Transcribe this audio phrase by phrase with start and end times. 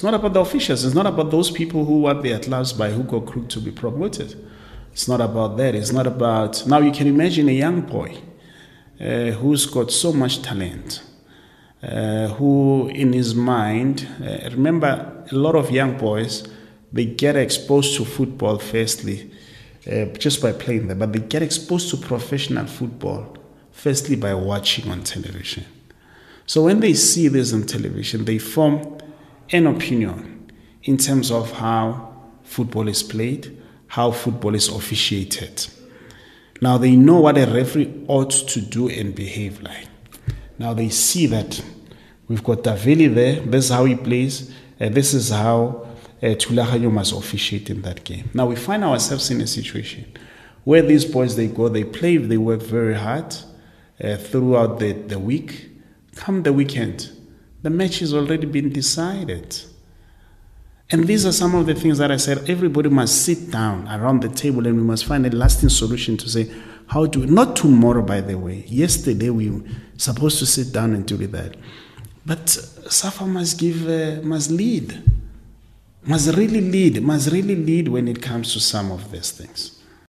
[0.00, 0.82] It's not about the officials.
[0.82, 3.70] It's not about those people who are there at by hook or crook to be
[3.70, 4.34] promoted.
[4.92, 5.74] It's not about that.
[5.74, 6.66] It's not about.
[6.66, 8.16] Now you can imagine a young boy
[8.98, 11.02] uh, who's got so much talent,
[11.82, 16.48] uh, who in his mind, uh, remember, a lot of young boys,
[16.90, 19.30] they get exposed to football firstly
[19.86, 23.36] uh, just by playing there, but they get exposed to professional football
[23.70, 25.66] firstly by watching on television.
[26.46, 28.98] So when they see this on television, they form
[29.52, 30.50] an opinion
[30.82, 35.66] in terms of how football is played, how football is officiated.
[36.60, 39.88] Now they know what a referee ought to do and behave like.
[40.58, 41.62] Now they see that
[42.28, 45.86] we've got Davili there, this is how he plays, and this is how
[46.22, 48.28] uh, Thulaganyo must officiate in that game.
[48.34, 50.04] Now we find ourselves in a situation
[50.64, 53.34] where these boys they go, they play, they work very hard
[54.02, 55.70] uh, throughout the, the week.
[56.16, 57.10] Come the weekend,
[57.62, 59.60] the match has already been decided.
[60.90, 64.22] And these are some of the things that I said everybody must sit down around
[64.22, 66.50] the table and we must find a lasting solution to say,
[66.88, 68.64] how do we, not tomorrow, by the way.
[68.66, 69.62] Yesterday we were
[69.96, 71.54] supposed to sit down and do that.
[72.26, 75.00] But SAFA must give, uh, must lead,
[76.02, 79.79] must really lead, must really lead when it comes to some of these things.